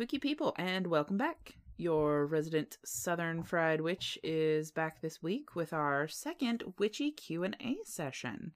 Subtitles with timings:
[0.00, 1.56] Spooky people, and welcome back.
[1.76, 8.52] Your resident Southern Fried Witch is back this week with our second witchy Q&A session.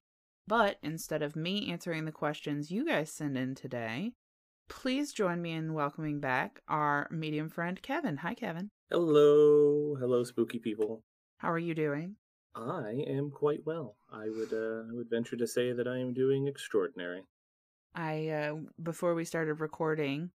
[0.46, 4.12] But instead of me answering the questions you guys send in today,
[4.70, 8.16] please join me in welcoming back our medium friend Kevin.
[8.16, 8.70] Hi, Kevin.
[8.90, 11.02] Hello, hello, spooky people.
[11.36, 12.16] How are you doing?
[12.54, 13.96] I am quite well.
[14.10, 17.20] I would, uh, I would venture to say that I am doing extraordinary.
[17.94, 20.30] I uh, before we started recording,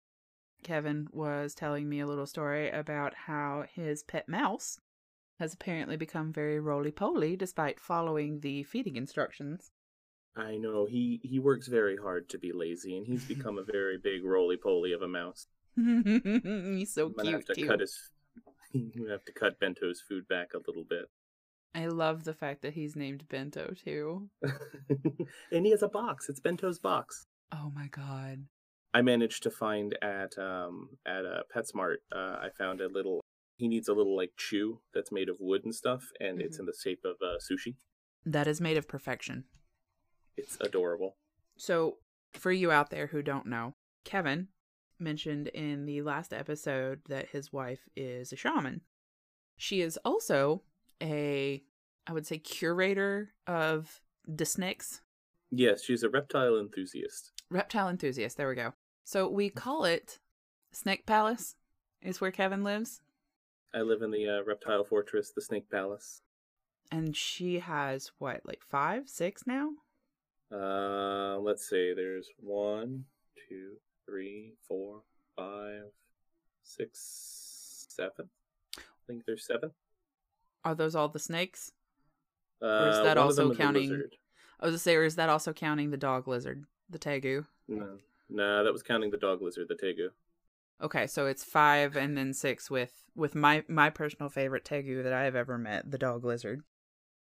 [0.63, 4.79] Kevin was telling me a little story about how his pet mouse
[5.39, 9.71] has apparently become very roly poly despite following the feeding instructions.
[10.35, 13.97] I know he he works very hard to be lazy, and he's become a very
[13.97, 15.47] big roly poly of a mouse.
[15.77, 17.67] He's so I'm cute have to too.
[17.67, 18.09] cut his.
[19.09, 21.05] Have to cut Bento's food back a little bit.
[21.73, 24.29] I love the fact that he's named Bento too.
[25.51, 26.27] and he has a box.
[26.29, 27.25] It's Bento's box.
[27.51, 28.43] Oh my god.
[28.97, 31.97] I managed to find at um at uh, PetSmart.
[32.11, 33.21] Uh, I found a little.
[33.57, 36.61] He needs a little like chew that's made of wood and stuff, and it's Mhm.
[36.61, 37.75] in the shape of uh, sushi.
[38.25, 39.45] That is made of perfection.
[40.35, 41.17] It's adorable.
[41.57, 41.99] So,
[42.33, 44.47] for you out there who don't know, Kevin
[44.99, 48.81] mentioned in the last episode that his wife is a shaman.
[49.57, 50.63] She is also
[51.01, 51.63] a,
[52.07, 55.01] I would say, curator of the snakes,
[55.51, 57.31] Yes, she's a reptile enthusiast.
[57.49, 58.35] reptile enthusiast.
[58.37, 58.73] There we go.
[59.07, 60.19] So, we call it
[60.73, 61.55] Snake Palace,
[62.01, 62.99] is where Kevin lives.
[63.73, 66.23] I live in the uh, reptile fortress, the Snake Palace.
[66.91, 69.69] And she has what, like five, six now?
[70.51, 71.93] Uh, let's see.
[71.95, 73.05] There's one,
[73.47, 75.03] two, three, four,
[75.37, 75.83] five,
[76.63, 78.27] six, seven.
[78.77, 79.71] I think there's seven.
[80.65, 81.71] Are those all the snakes?
[82.61, 84.01] Uh, is that also them is a counting-
[84.59, 87.45] I was gonna say, or is that also counting the dog lizard, the tegu?
[87.69, 90.09] No, no, that was counting the dog lizard, the tegu.
[90.81, 95.13] Okay, so it's five and then six with with my my personal favorite tegu that
[95.13, 96.61] I have ever met, the dog lizard.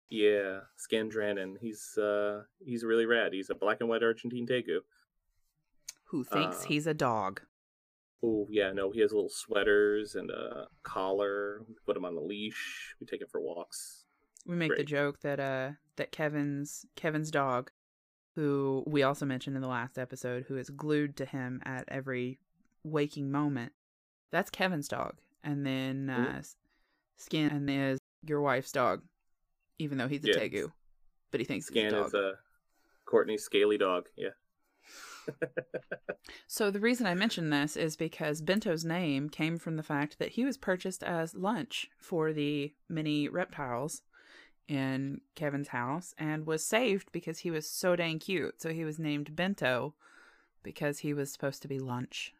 [0.10, 1.56] Yeah, Scandranin.
[1.60, 3.34] He's uh, he's really rad.
[3.34, 4.80] He's a black and white Argentine tegu.
[6.06, 7.42] Who thinks Uh, he's a dog?
[8.24, 11.62] Oh yeah, no, he has little sweaters and a collar.
[11.68, 12.96] We put him on a leash.
[13.02, 14.06] We take him for walks.
[14.46, 17.72] We make the joke that uh that Kevin's Kevin's dog,
[18.36, 22.40] who we also mentioned in the last episode, who is glued to him at every
[22.84, 23.72] waking moment.
[24.32, 26.42] That's Kevin's dog, and then uh,
[27.18, 29.02] Skin and is your wife's dog,
[29.80, 30.72] even though he's a Yeah, tegu,
[31.32, 32.08] but he thinks Scan he's a dog.
[32.08, 32.34] is a
[33.06, 34.08] Courtney's scaly dog.
[34.18, 34.30] Yeah.
[36.48, 40.30] So the reason I mention this is because Bento's name came from the fact that
[40.30, 44.02] he was purchased as lunch for the mini reptiles
[44.68, 48.62] in Kevin's house and was saved because he was so dang cute.
[48.62, 49.94] So he was named Bento
[50.64, 52.34] because he was supposed to be lunch.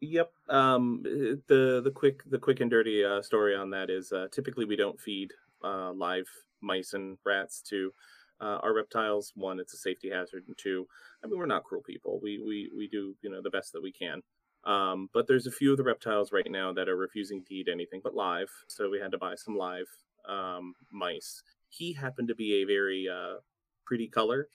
[0.00, 0.32] Yep.
[0.48, 4.64] Um, the the quick the quick and dirty uh, story on that is uh, typically
[4.64, 5.30] we don't feed
[5.62, 6.26] uh, live
[6.60, 7.92] mice and rats to
[8.40, 9.32] uh, our reptiles.
[9.36, 10.88] One, it's a safety hazard, and two,
[11.22, 12.18] I mean we're not cruel people.
[12.20, 14.22] We we we do you know the best that we can.
[14.64, 17.68] Um, but there's a few of the reptiles right now that are refusing to eat
[17.70, 19.86] anything but live, so we had to buy some live
[20.28, 21.42] um, mice.
[21.68, 23.40] He happened to be a very uh,
[23.84, 24.48] pretty color,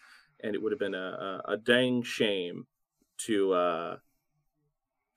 [0.43, 2.67] and it would have been a, a, a dang shame
[3.25, 3.97] to uh,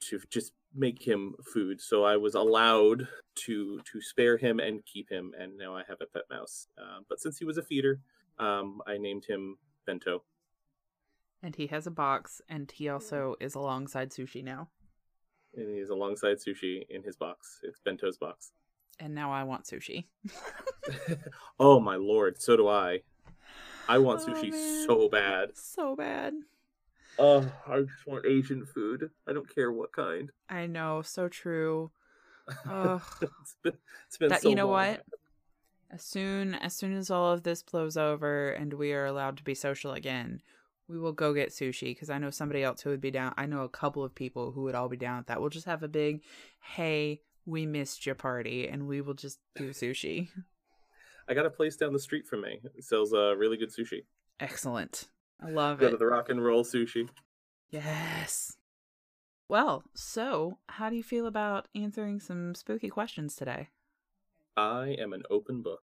[0.09, 1.81] to just make him food.
[1.81, 3.09] So I was allowed
[3.47, 6.69] to to spare him and keep him, and now I have a pet mouse.
[6.79, 8.01] Uh, but since he was a feeder,
[8.39, 10.23] um, I named him Bento.
[11.43, 14.69] And he has a box and he also is alongside Sushi now.
[15.55, 17.61] And he's alongside Sushi in his box.
[17.63, 18.53] It's Bento's box.
[19.01, 20.05] And now I want sushi.
[21.59, 23.01] oh my lord, so do I.
[23.89, 24.87] I want Oh, sushi man.
[24.87, 25.57] so bad.
[25.57, 26.35] So bad.
[27.19, 29.11] Oh, I just want Asian food.
[29.27, 30.31] I don't care what kind.
[30.49, 31.91] I know, so true.
[32.69, 33.03] Ugh.
[33.23, 33.73] it's been,
[34.07, 34.73] it's been That- so you know long.
[34.91, 35.05] what?
[35.93, 39.43] As soon as soon as all of this blows over and we are allowed to
[39.43, 40.41] be social again,
[40.87, 43.35] we will go get sushi because I know somebody else who would be down.
[43.37, 45.41] I know a couple of people who would all be down with that.
[45.41, 46.23] We'll just have a big,
[46.61, 50.29] hey, we missed your party, and we will just do sushi.
[51.29, 52.61] I got a place down the street from me.
[52.75, 54.05] It sells uh, really good sushi.
[54.41, 55.09] Excellent.
[55.41, 55.89] I love Go it.
[55.91, 57.09] Go to the rock and roll sushi.
[57.71, 58.57] Yes.
[59.49, 63.69] Well, so how do you feel about answering some spooky questions today?
[64.57, 65.83] I am an open book.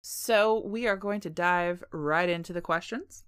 [0.00, 3.23] So we are going to dive right into the questions.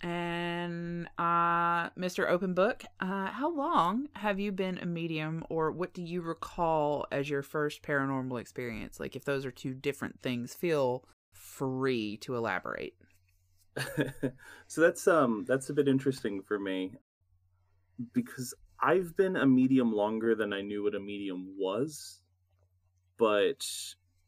[0.00, 2.28] And uh Mr.
[2.28, 7.06] Open Book, uh how long have you been a medium or what do you recall
[7.10, 9.00] as your first paranormal experience?
[9.00, 12.94] Like if those are two different things, feel free to elaborate.
[14.66, 16.92] so that's um that's a bit interesting for me
[18.12, 22.20] because I've been a medium longer than I knew what a medium was,
[23.18, 23.64] but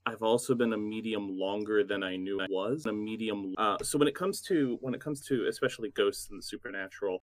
[0.07, 2.87] I've also been a medium longer than I knew I was.
[2.87, 3.55] A medium.
[3.59, 7.23] Uh, so when it comes to when it comes to especially ghosts and the supernatural,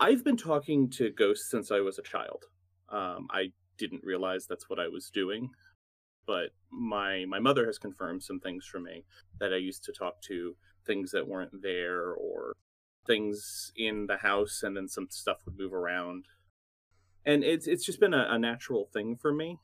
[0.00, 2.44] I've been talking to ghosts since I was a child.
[2.88, 5.50] Um, I didn't realize that's what I was doing,
[6.26, 9.04] but my my mother has confirmed some things for me
[9.38, 12.54] that I used to talk to things that weren't there or
[13.06, 16.24] things in the house, and then some stuff would move around.
[17.26, 19.58] And it's it's just been a, a natural thing for me.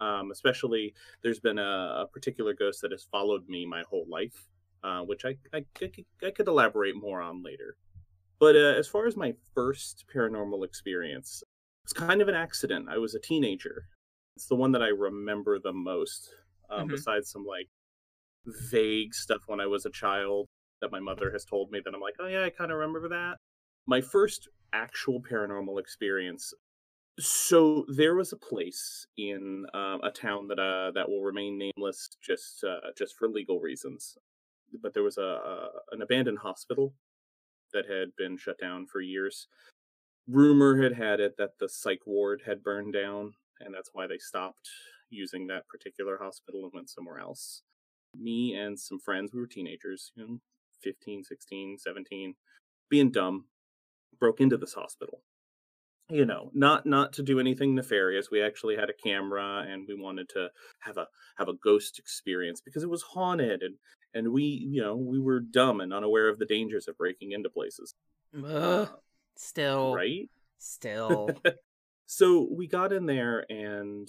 [0.00, 4.46] Um, especially, there's been a, a, particular ghost that has followed me my whole life,
[4.84, 5.64] uh, which I, I,
[6.22, 7.76] I could elaborate more on later.
[8.38, 11.42] But uh, as far as my first paranormal experience,
[11.84, 12.88] it's kind of an accident.
[12.90, 13.84] I was a teenager.
[14.36, 16.28] It's the one that I remember the most,
[16.68, 16.90] um, mm-hmm.
[16.90, 17.68] besides some like
[18.70, 20.46] vague stuff when I was a child
[20.80, 23.08] that my mother has told me that I'm like, oh yeah, I kind of remember
[23.08, 23.36] that.
[23.86, 26.52] My first actual paranormal experience
[27.18, 32.10] so there was a place in uh, a town that uh, that will remain nameless
[32.22, 34.18] just uh, just for legal reasons.
[34.82, 36.92] But there was a, a, an abandoned hospital
[37.72, 39.48] that had been shut down for years.
[40.28, 44.18] Rumor had had it that the psych ward had burned down, and that's why they
[44.18, 44.68] stopped
[45.08, 47.62] using that particular hospital and went somewhere else.
[48.14, 50.38] Me and some friends, we were teenagers, you know,
[50.82, 52.34] 15, 16, 17,
[52.90, 53.44] being dumb,
[54.18, 55.22] broke into this hospital
[56.08, 59.94] you know not not to do anything nefarious we actually had a camera and we
[60.00, 60.48] wanted to
[60.80, 61.06] have a
[61.36, 63.74] have a ghost experience because it was haunted and
[64.14, 67.50] and we you know we were dumb and unaware of the dangers of breaking into
[67.50, 67.94] places.
[68.44, 68.86] Uh,
[69.36, 69.94] still.
[69.94, 70.30] Right?
[70.58, 71.30] Still.
[72.06, 74.08] So we got in there and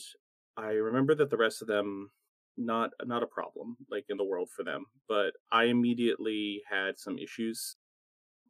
[0.55, 2.11] i remember that the rest of them
[2.55, 7.17] not not a problem like in the world for them but i immediately had some
[7.17, 7.75] issues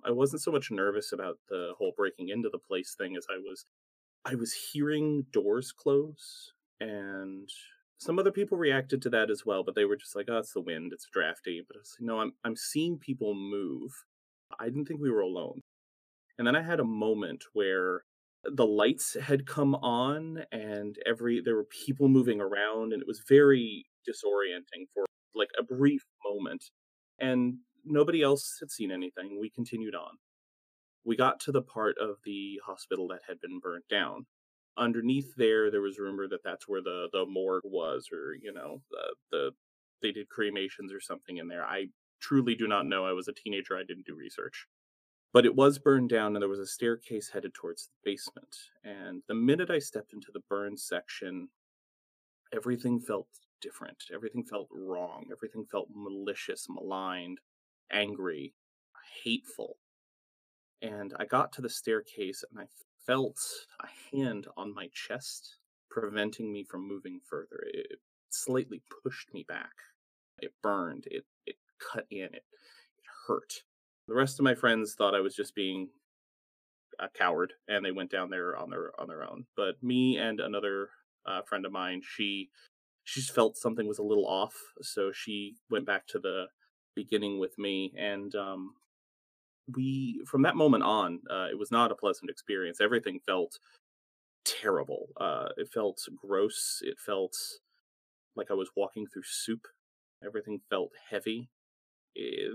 [0.05, 3.37] I wasn't so much nervous about the whole breaking into the place thing as I
[3.37, 3.65] was
[4.25, 7.49] I was hearing doors close and
[7.99, 10.53] some other people reacted to that as well, but they were just like, "Oh, it's
[10.53, 10.93] the wind.
[10.93, 13.91] It's drafty." But I was like, "No, I'm I'm seeing people move.
[14.59, 15.61] I didn't think we were alone."
[16.37, 18.03] And then I had a moment where
[18.43, 23.23] the lights had come on and every there were people moving around and it was
[23.27, 25.05] very disorienting for
[25.35, 26.63] like a brief moment.
[27.19, 27.59] And
[27.89, 29.39] nobody else had seen anything.
[29.39, 30.17] We continued on.
[31.05, 34.25] We got to the part of the hospital that had been burnt down.
[34.77, 38.81] Underneath there, there was rumor that that's where the the morgue was, or you know,
[38.91, 39.51] the the
[40.01, 41.65] they did cremations or something in there.
[41.65, 41.87] I
[42.19, 43.05] truly do not know.
[43.05, 43.77] I was a teenager.
[43.77, 44.67] I didn't do research.
[45.33, 48.55] But it was burned down, and there was a staircase headed towards the basement.
[48.83, 51.49] And the minute I stepped into the burned section,
[52.53, 53.27] everything felt
[53.61, 54.03] different.
[54.13, 55.25] Everything felt wrong.
[55.31, 57.39] Everything felt malicious, maligned
[57.91, 58.53] angry,
[59.23, 59.77] hateful.
[60.81, 62.65] And I got to the staircase and I
[63.05, 63.39] felt
[63.81, 65.57] a hand on my chest
[65.89, 67.63] preventing me from moving further.
[67.73, 67.99] It
[68.29, 69.73] slightly pushed me back.
[70.39, 71.05] It burned.
[71.09, 71.55] It it
[71.91, 72.25] cut in.
[72.25, 73.53] It, it hurt.
[74.07, 75.89] The rest of my friends thought I was just being
[76.99, 79.45] a coward, and they went down there on their on their own.
[79.55, 80.89] But me and another
[81.25, 82.49] uh, friend of mine, she
[83.03, 86.45] she felt something was a little off, so she went back to the
[86.97, 88.73] beginning with me and um,
[89.75, 92.79] we from that moment on uh, it was not a pleasant experience.
[92.81, 93.59] Everything felt
[94.45, 95.09] terrible.
[95.19, 96.79] Uh, it felt gross.
[96.81, 97.35] It felt
[98.35, 99.67] like i was walking through soup.
[100.25, 101.49] Everything felt heavy.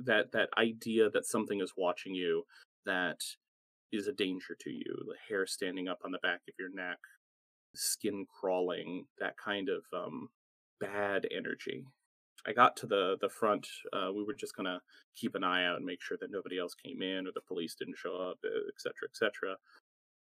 [0.05, 2.45] That that idea that something is watching you
[2.85, 3.21] that
[3.93, 6.99] is a danger to you the hair standing up on the back of your neck
[7.75, 10.31] skin crawling that kind of um,
[10.81, 11.85] bad energy
[12.47, 13.67] I got to the the front.
[13.93, 14.81] Uh, we were just gonna
[15.17, 17.75] keep an eye out and make sure that nobody else came in or the police
[17.75, 19.57] didn't show up, etc., etc.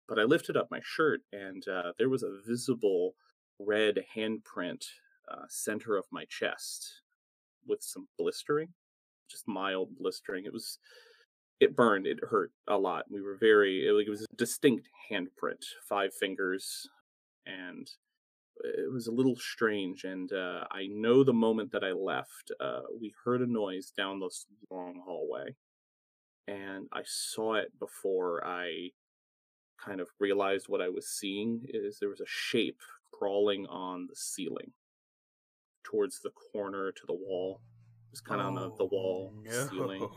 [0.08, 3.16] But I lifted up my shirt and uh, there was a visible
[3.60, 4.86] red handprint
[5.32, 7.02] uh, center of my chest
[7.68, 8.70] with some blistering,
[9.30, 10.46] just mild blistering.
[10.46, 10.80] It was
[11.60, 12.08] it burned.
[12.08, 13.06] It hurt a lot.
[13.10, 16.88] We were very it, it was a distinct handprint, five fingers,
[17.46, 17.90] and
[18.64, 22.82] it was a little strange and uh, i know the moment that i left uh,
[23.00, 25.56] we heard a noise down this long hallway
[26.48, 28.90] and i saw it before i
[29.84, 34.16] kind of realized what i was seeing is there was a shape crawling on the
[34.16, 34.72] ceiling
[35.84, 37.62] towards the corner to the wall
[38.08, 39.68] it was kind of oh, on the, the wall no.
[39.68, 40.08] ceiling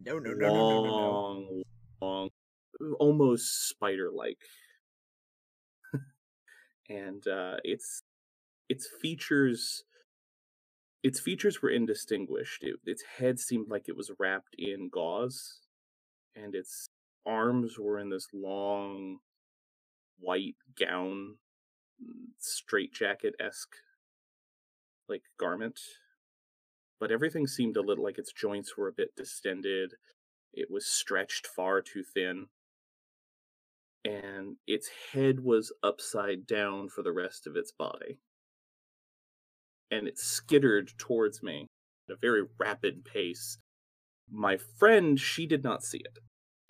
[0.00, 1.62] no no no long, no no no,
[2.00, 2.06] no.
[2.06, 2.30] long
[2.98, 4.38] almost spider like
[6.88, 8.02] and uh, its
[8.68, 9.84] its features
[11.02, 12.64] its features were indistinguished.
[12.64, 15.60] It, its head seemed like it was wrapped in gauze,
[16.34, 16.88] and its
[17.26, 19.18] arms were in this long,
[20.18, 21.36] white gown,
[22.38, 23.76] straight jacket esque
[25.08, 25.78] like garment.
[26.98, 29.94] But everything seemed a little like its joints were a bit distended.
[30.54, 32.46] It was stretched far too thin.
[34.04, 38.18] And its head was upside down for the rest of its body.
[39.90, 41.66] And it skittered towards me
[42.08, 43.58] at a very rapid pace.
[44.30, 46.18] My friend, she did not see it,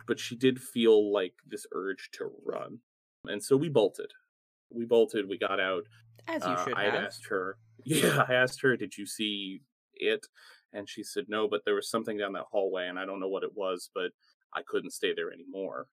[0.07, 2.79] but she did feel like this urge to run.
[3.27, 4.13] And so we bolted.
[4.71, 5.85] We bolted, we got out.
[6.29, 6.95] As you Uh, should I have.
[6.95, 9.63] asked her, yeah, I asked her, did you see
[9.95, 10.27] it?
[10.73, 13.29] And she said no, but there was something down that hallway, and I don't know
[13.29, 14.11] what it was, but
[14.53, 15.87] I couldn't stay there anymore.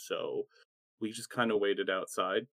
[0.00, 0.44] So
[1.00, 2.46] we just kind of waited outside.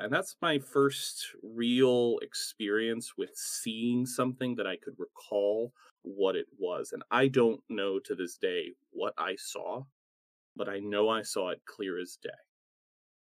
[0.00, 5.72] And that's my first real experience with seeing something that I could recall
[6.02, 6.90] what it was.
[6.92, 9.84] And I don't know to this day what I saw,
[10.56, 12.30] but I know I saw it clear as day.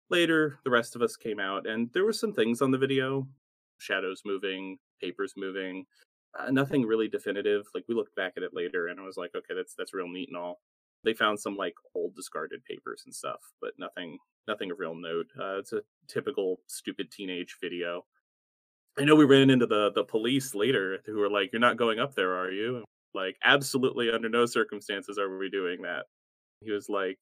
[0.09, 3.26] Later, the rest of us came out, and there were some things on the video
[3.79, 5.85] shadows moving, papers moving,
[6.38, 7.67] uh, nothing really definitive.
[7.75, 10.09] Like we looked back at it later, and I was like, okay, that's that's real
[10.09, 10.61] neat and all.
[11.04, 14.18] They found some like old discarded papers and stuff, but nothing
[14.49, 15.26] nothing of real note.
[15.38, 18.04] Uh, it's a typical stupid teenage video.
[18.99, 21.99] I know we ran into the the police later who were like, "You're not going
[21.99, 26.06] up there, are you?" And like, absolutely, under no circumstances are we doing that.
[26.61, 27.18] He was like,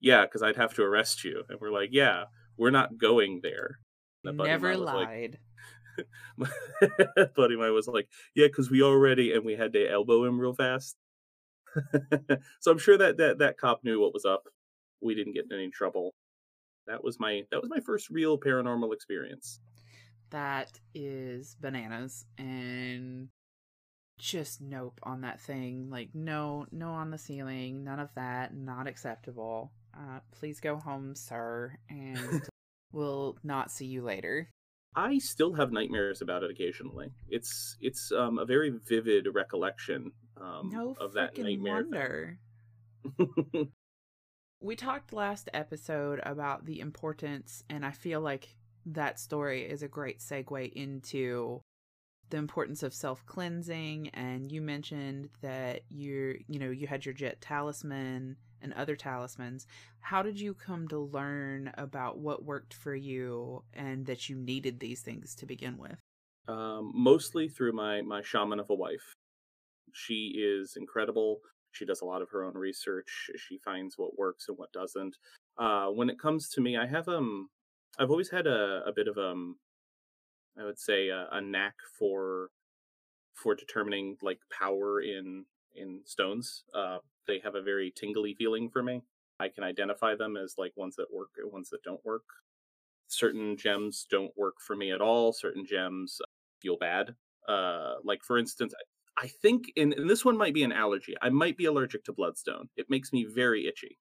[0.00, 2.24] "Yeah, because I'd have to arrest you," and we're like, "Yeah,
[2.56, 3.78] we're not going there."
[4.24, 5.38] And a buddy of Never was like- lied.
[7.36, 10.54] buddy mine was like, "Yeah, because we already," and we had to elbow him real
[10.54, 10.96] fast.
[12.60, 14.44] so I'm sure that that that cop knew what was up.
[15.00, 16.14] We didn't get in any trouble.
[16.86, 19.60] That was my that was my first real paranormal experience.
[20.30, 23.28] That is bananas and
[24.18, 25.88] just nope on that thing.
[25.90, 29.72] Like no, no on the ceiling, none of that, not acceptable.
[29.94, 32.42] Uh, please go home, sir, and
[32.92, 34.48] we'll not see you later.
[34.94, 37.12] I still have nightmares about it occasionally.
[37.28, 41.74] It's it's um, a very vivid recollection um, no of that nightmare.
[41.74, 42.38] wonder.
[44.62, 49.88] We talked last episode about the importance, and I feel like that story is a
[49.88, 51.62] great segue into
[52.28, 54.10] the importance of self cleansing.
[54.12, 59.66] And you mentioned that you're, you know, you had your jet talisman and other talismans.
[60.00, 64.78] How did you come to learn about what worked for you and that you needed
[64.78, 65.96] these things to begin with?
[66.48, 69.14] um, mostly through my my shaman of a wife.
[69.94, 71.40] She is incredible.
[71.72, 73.30] She does a lot of her own research.
[73.36, 75.16] She finds what works and what doesn't.
[75.58, 77.48] Uh, when it comes to me, I have um,
[77.98, 79.56] I've always had a, a bit of um,
[80.58, 82.50] I would say a, a knack for
[83.34, 85.44] for determining like power in
[85.74, 86.64] in stones.
[86.74, 89.02] Uh, they have a very tingly feeling for me.
[89.38, 92.24] I can identify them as like ones that work and ones that don't work.
[93.08, 95.32] Certain gems don't work for me at all.
[95.32, 96.20] Certain gems
[96.60, 97.14] feel bad.
[97.48, 98.74] Uh, like for instance,
[99.16, 101.14] I- think, and, and this one might be an allergy.
[101.22, 102.70] I might be allergic to bloodstone.
[102.76, 103.98] It makes me very itchy.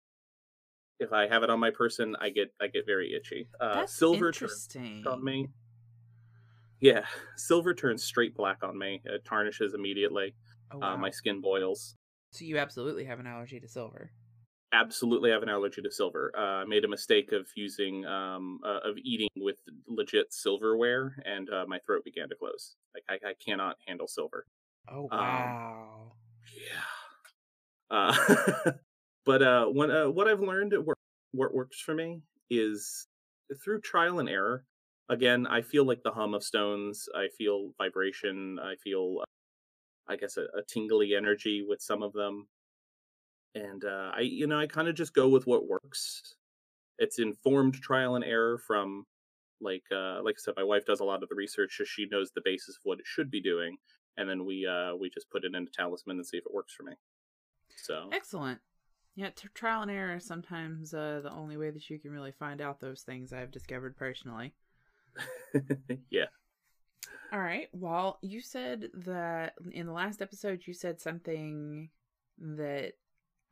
[0.99, 3.49] If I have it on my person, I get I get very itchy.
[3.59, 5.05] Uh, That's silver turns interesting.
[5.07, 5.47] on me.
[6.79, 9.01] Yeah, silver turns straight black on me.
[9.05, 10.35] It tarnishes immediately.
[10.71, 11.95] Oh, Uh, my skin boils.
[12.31, 14.11] so you absolutely have an allergy to silver.
[14.73, 16.31] absolutely have an allergy to silver.
[16.37, 21.49] Uh, I made a mistake of using um uh, of eating with legit silverware, and
[21.49, 22.75] uh, my throat began to close.
[22.93, 24.45] Like I, I cannot handle silver.
[24.89, 26.17] Oh Um, wow.
[26.55, 26.83] Yeah.
[27.89, 28.71] Uh,
[29.25, 30.97] but uh, when uh, what I've learned at work,
[31.31, 33.07] what works for me is
[33.63, 34.65] through trial and error.
[35.09, 37.07] Again, I feel like the hum of stones.
[37.15, 38.59] I feel vibration.
[38.59, 42.47] I feel, uh, I guess, a, a tingly energy with some of them.
[43.55, 46.35] And uh, I, you know, I kind of just go with what works.
[46.99, 49.05] It's informed trial and error from,
[49.61, 51.77] like, uh, like I said, my wife does a lot of the research.
[51.77, 53.77] So she knows the basis of what it should be doing,
[54.17, 56.73] and then we, uh, we just put it into talisman and see if it works
[56.73, 56.93] for me.
[57.75, 58.59] So Excellent.
[59.15, 62.31] Yeah, t- trial and error is sometimes uh, the only way that you can really
[62.31, 64.53] find out those things I've discovered personally.
[66.11, 66.25] yeah.
[67.33, 67.67] All right.
[67.73, 71.89] Well, you said that in the last episode, you said something
[72.39, 72.93] that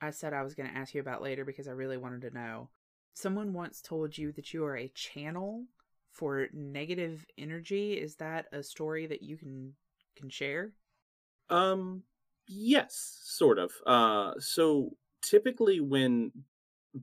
[0.01, 2.33] I said I was going to ask you about later because I really wanted to
[2.33, 2.69] know.
[3.13, 5.65] Someone once told you that you are a channel
[6.11, 7.93] for negative energy.
[7.93, 9.73] Is that a story that you can
[10.15, 10.73] can share?
[11.49, 12.03] Um
[12.47, 13.73] yes, sort of.
[13.85, 16.31] Uh so typically when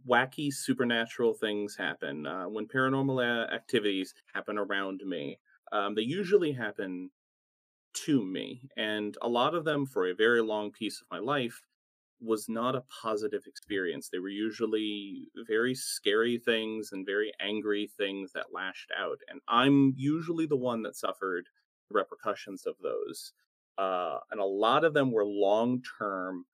[0.08, 5.38] wacky supernatural things happen, uh, when paranormal activities happen around me,
[5.72, 7.10] um, they usually happen
[7.94, 11.62] to me, and a lot of them for a very long piece of my life
[12.20, 14.08] was not a positive experience.
[14.08, 19.18] They were usually very scary things and very angry things that lashed out.
[19.28, 21.48] And I'm usually the one that suffered
[21.92, 23.32] the repercussions of those.
[23.78, 26.44] Uh, and a lot of them were long term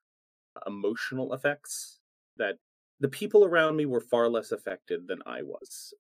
[0.66, 1.98] emotional effects
[2.36, 2.56] that
[3.00, 5.94] the people around me were far less affected than I was.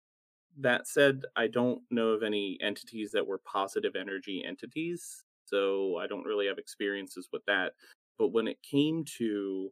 [0.59, 6.07] That said, I don't know of any entities that were positive energy entities, so I
[6.07, 7.73] don't really have experiences with that.
[8.19, 9.71] But when it came to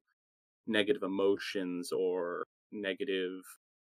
[0.66, 3.40] negative emotions or negative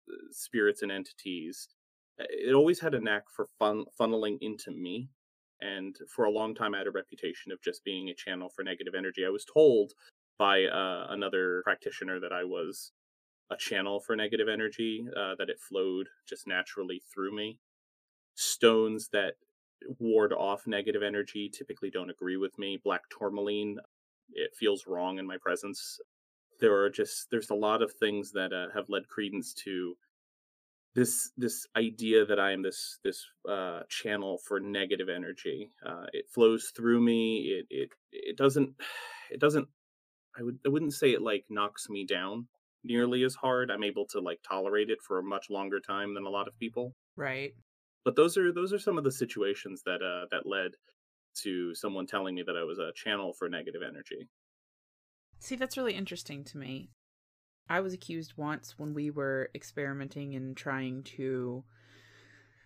[0.10, 1.67] uh, spirits and entities,
[2.17, 5.10] it always had a knack for fun- funneling into me.
[5.62, 8.63] And for a long time, I had a reputation of just being a channel for
[8.63, 9.25] negative energy.
[9.25, 9.93] I was told
[10.38, 12.91] by uh, another practitioner that I was
[13.51, 17.59] a channel for negative energy, uh, that it flowed just naturally through me.
[18.35, 19.35] Stones that
[20.00, 22.79] ward off negative energy typically don't agree with me.
[22.83, 23.77] Black tourmaline
[24.33, 26.00] it feels wrong in my presence.
[26.59, 29.95] There are just there's a lot of things that uh, have led credence to
[30.95, 35.71] this this idea that I am this this uh, channel for negative energy.
[35.85, 37.59] Uh, it flows through me.
[37.59, 38.71] It it it doesn't
[39.31, 39.67] it doesn't.
[40.37, 42.47] I would I wouldn't say it like knocks me down
[42.83, 43.69] nearly as hard.
[43.69, 46.57] I'm able to like tolerate it for a much longer time than a lot of
[46.57, 46.95] people.
[47.17, 47.53] Right.
[48.05, 50.71] But those are those are some of the situations that uh that led
[51.43, 54.29] to someone telling me that I was a channel for negative energy.
[55.39, 56.89] See, that's really interesting to me.
[57.69, 61.63] I was accused once when we were experimenting and trying to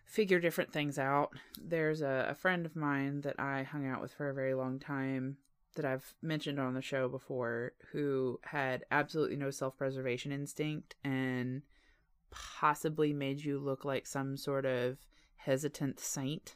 [0.06, 1.32] figure different things out.
[1.62, 4.80] There's a, a, friend of mine that I hung out with for a very long
[4.80, 5.38] time
[5.76, 11.62] that I've mentioned on the show before who had absolutely no self preservation instinct and
[12.32, 14.98] possibly made you look like some sort of
[15.38, 16.56] hesitant saint.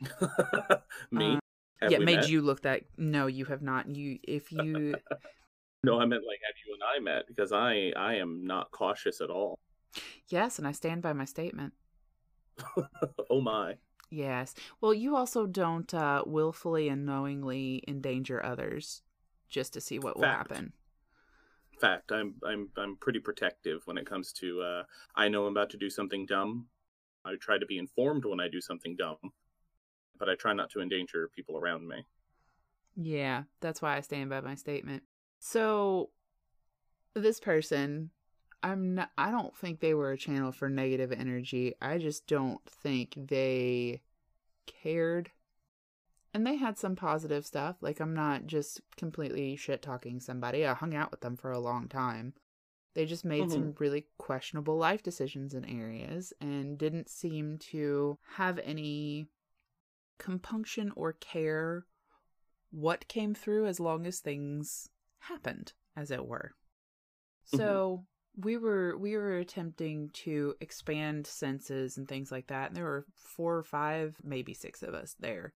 [1.10, 1.38] Me?
[1.82, 2.28] Uh, yeah, made met?
[2.28, 2.82] you look that.
[2.96, 3.94] No, you have not.
[3.94, 4.94] You, if you.
[5.84, 6.61] no, I meant like have you
[6.92, 9.58] and I met because I I am not cautious at all.
[10.28, 11.74] Yes, and I stand by my statement.
[13.30, 13.76] oh my.
[14.10, 14.54] Yes.
[14.80, 19.02] Well, you also don't uh, willfully and knowingly endanger others
[19.48, 20.72] just to see what will happen.
[21.72, 22.12] In fact.
[22.12, 24.82] I'm I'm I'm pretty protective when it comes to uh,
[25.14, 26.66] I know I'm about to do something dumb.
[27.24, 29.32] I try to be informed when I do something dumb
[30.22, 32.06] but I try not to endanger people around me.
[32.94, 35.02] Yeah, that's why I stand by my statement.
[35.40, 36.10] So
[37.14, 38.10] this person,
[38.62, 41.74] I'm not I don't think they were a channel for negative energy.
[41.80, 44.02] I just don't think they
[44.66, 45.30] cared.
[46.34, 47.76] And they had some positive stuff.
[47.80, 50.64] Like I'm not just completely shit talking somebody.
[50.64, 52.34] I hung out with them for a long time.
[52.94, 53.52] They just made mm-hmm.
[53.52, 59.28] some really questionable life decisions in areas and didn't seem to have any
[60.18, 61.86] compunction or care
[62.70, 64.88] what came through as long as things
[65.20, 66.52] happened, as it were.
[67.46, 67.56] Mm-hmm.
[67.56, 68.04] So
[68.36, 68.46] mm-hmm.
[68.46, 73.06] we were we were attempting to expand senses and things like that, and there were
[73.16, 75.54] four or five, maybe six of us there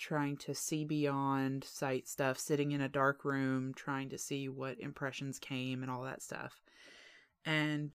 [0.00, 4.80] trying to see beyond sight stuff, sitting in a dark room, trying to see what
[4.80, 6.62] impressions came and all that stuff.
[7.44, 7.90] And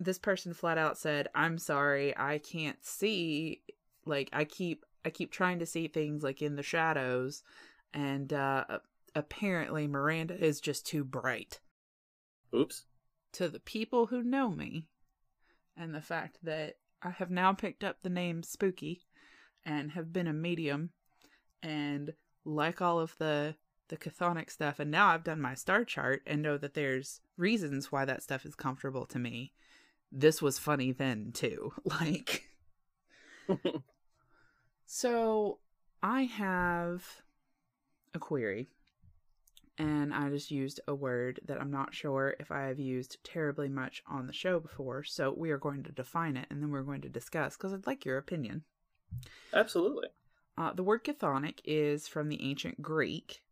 [0.00, 3.60] this person flat out said, I'm sorry, I can't see
[4.06, 7.42] like I keep I keep trying to see things like in the shadows
[7.92, 8.64] and uh
[9.14, 11.60] apparently Miranda is just too bright.
[12.54, 12.84] Oops.
[13.32, 14.86] To the people who know me
[15.76, 19.02] and the fact that I have now picked up the name Spooky
[19.64, 20.90] and have been a medium
[21.62, 23.54] and like all of the
[23.88, 27.90] the chthonic stuff and now I've done my star chart and know that there's reasons
[27.90, 29.52] why that stuff is comfortable to me.
[30.12, 31.72] This was funny then too.
[31.84, 32.44] Like
[34.90, 35.58] So
[36.02, 37.04] I have
[38.14, 38.70] a query,
[39.78, 43.68] and I just used a word that I'm not sure if I have used terribly
[43.68, 45.04] much on the show before.
[45.04, 47.86] So we are going to define it and then we're going to discuss because I'd
[47.86, 48.64] like your opinion.
[49.54, 50.08] Absolutely.
[50.56, 53.42] Uh, the word chthonic is from the ancient Greek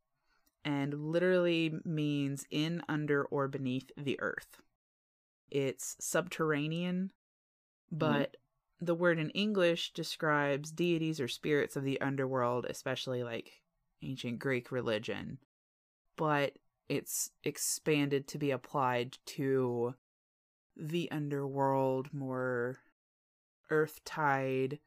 [0.64, 4.60] and literally means in, under, or beneath the earth.
[5.48, 7.12] It's subterranean,
[7.94, 7.98] mm-hmm.
[7.98, 8.36] but
[8.80, 13.62] the word in English describes deities or spirits of the underworld, especially like
[14.02, 15.38] ancient Greek religion,
[16.16, 19.94] but it's expanded to be applied to
[20.76, 22.78] the underworld, more
[23.70, 24.78] earth tide,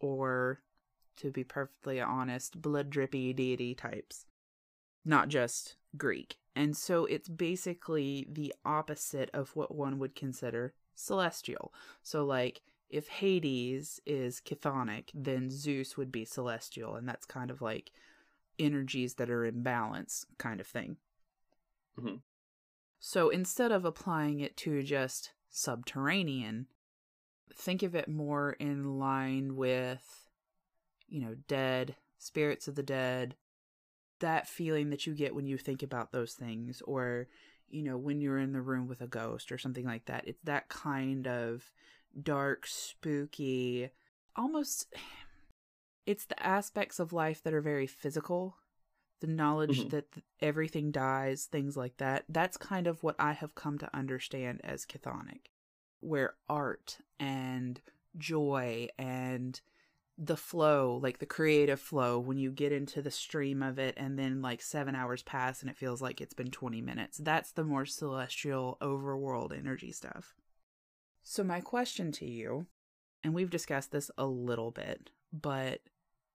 [0.00, 0.60] or
[1.16, 4.26] to be perfectly honest, blood drippy deity types,
[5.04, 6.36] not just Greek.
[6.54, 11.72] And so it's basically the opposite of what one would consider celestial.
[12.02, 17.62] So, like, if Hades is chthonic, then Zeus would be celestial, and that's kind of
[17.62, 17.92] like
[18.58, 20.96] energies that are in balance kind of thing.
[21.98, 22.22] Mhm.
[22.98, 26.68] So instead of applying it to just subterranean,
[27.54, 30.28] think of it more in line with,
[31.06, 33.36] you know, dead, spirits of the dead,
[34.18, 37.28] that feeling that you get when you think about those things, or,
[37.68, 40.26] you know, when you're in the room with a ghost or something like that.
[40.26, 41.72] It's that kind of
[42.20, 43.90] dark, spooky,
[44.34, 44.92] almost.
[46.08, 48.56] It's the aspects of life that are very physical
[49.20, 49.90] the knowledge Mhm.
[49.90, 52.24] that th- everything dies, things like that.
[52.28, 55.48] That's kind of what I have come to understand as chthonic,
[56.00, 57.82] where art and
[58.16, 59.60] joy and
[60.16, 64.18] the flow, like the creative flow, when you get into the stream of it and
[64.18, 67.18] then like seven hours pass and it feels like it's been 20 minutes.
[67.18, 70.36] That's the more celestial overworld energy stuff.
[71.22, 72.66] So, my question to you,
[73.22, 75.82] and we've discussed this a little bit, but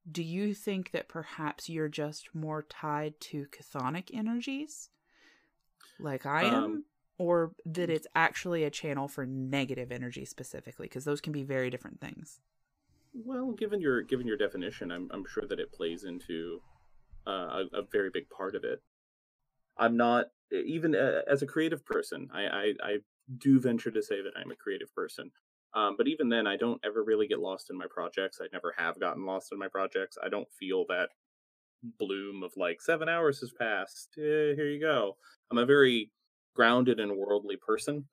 [0.09, 4.89] do you think that perhaps you're just more tied to chthonic energies
[5.99, 6.53] like I am?
[6.53, 6.85] Um,
[7.17, 10.87] or that it's actually a channel for negative energy specifically?
[10.87, 12.39] Because those can be very different things.
[13.13, 16.61] Well, given your given your definition, I'm I'm sure that it plays into
[17.27, 18.81] uh, a, a very big part of it.
[19.77, 22.29] I'm not even uh, as a creative person.
[22.33, 22.97] I, I I
[23.37, 25.31] do venture to say that I'm a creative person.
[25.75, 28.39] Um, but even then, I don't ever really get lost in my projects.
[28.41, 30.17] I never have gotten lost in my projects.
[30.23, 31.09] I don't feel that
[31.99, 34.09] bloom of like seven hours has passed.
[34.17, 35.17] Eh, here you go.
[35.51, 36.11] I'm a very
[36.55, 38.05] grounded and worldly person.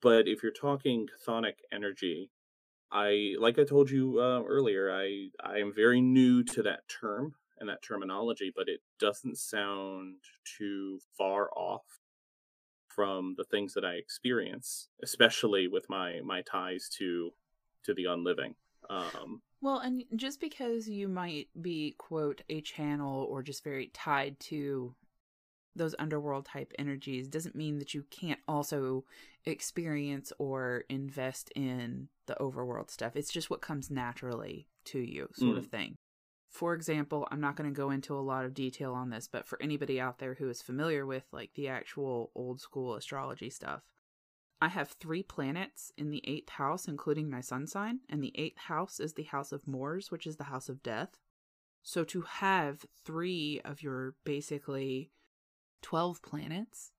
[0.00, 2.30] But if you're talking chthonic energy,
[2.90, 7.34] I like I told you uh, earlier, I I am very new to that term
[7.58, 10.16] and that terminology, but it doesn't sound
[10.58, 11.82] too far off
[12.94, 17.32] from the things that I experience, especially with my my ties to
[17.84, 18.54] to the unliving.
[18.90, 24.38] Um, Well, and just because you might be, quote, a channel or just very tied
[24.40, 24.94] to
[25.74, 29.04] those underworld type energies doesn't mean that you can't also
[29.46, 33.16] experience or invest in the overworld stuff.
[33.16, 35.96] It's just what comes naturally to you, sort of thing.
[36.52, 39.46] For example, I'm not going to go into a lot of detail on this, but
[39.46, 43.80] for anybody out there who is familiar with like the actual old school astrology stuff,
[44.60, 48.58] I have three planets in the eighth house, including my sun sign, and the eighth
[48.58, 51.18] house is the house of Mors, which is the house of death.
[51.82, 55.10] So to have three of your basically
[55.80, 56.92] 12 planets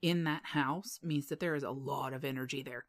[0.00, 2.84] in that house means that there is a lot of energy there.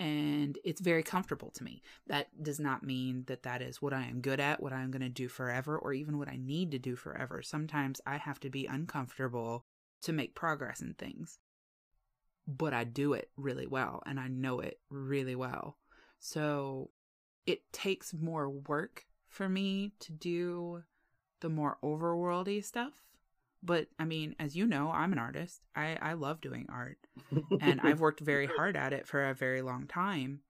[0.00, 1.82] And it's very comfortable to me.
[2.08, 5.02] That does not mean that that is what I am good at, what I'm going
[5.02, 7.42] to do forever, or even what I need to do forever.
[7.42, 9.66] Sometimes I have to be uncomfortable
[10.02, 11.38] to make progress in things
[12.46, 15.76] but I do it really well and I know it really well.
[16.18, 16.90] So
[17.46, 20.82] it takes more work for me to do
[21.40, 22.92] the more overworldy stuff.
[23.62, 25.60] But I mean, as you know, I'm an artist.
[25.76, 26.98] I, I love doing art
[27.60, 30.40] and I've worked very hard at it for a very long time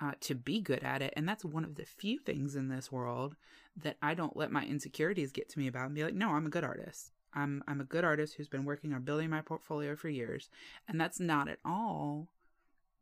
[0.00, 1.12] uh, to be good at it.
[1.16, 3.36] And that's one of the few things in this world
[3.76, 6.46] that I don't let my insecurities get to me about and be like, no, I'm
[6.46, 7.12] a good artist.
[7.32, 10.48] I'm I'm a good artist who's been working on building my portfolio for years,
[10.88, 12.28] and that's not at all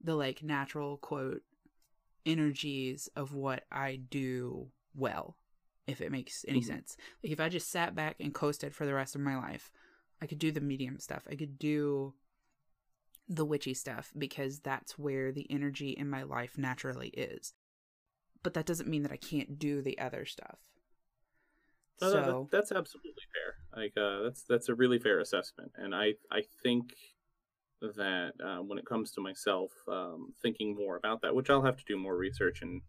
[0.03, 1.43] the like natural quote
[2.27, 5.37] energies of what I do well,
[5.89, 6.67] if it makes any Mhm.
[6.67, 6.97] sense.
[7.23, 9.71] Like if I just sat back and coasted for the rest of my life,
[10.21, 11.27] I could do the medium stuff.
[11.31, 12.15] I could do
[13.29, 17.55] the witchy stuff because that's where the energy in my life naturally is.
[18.43, 20.61] But that doesn't mean that I can't do the other stuff.
[22.01, 23.83] No, no, so that- that's absolutely fair.
[23.83, 26.95] Like uh, that's that's a really fair assessment, and I I think
[27.81, 31.77] that uh, when it comes to myself, um, thinking more about that, which I'll have
[31.77, 32.83] to do more research and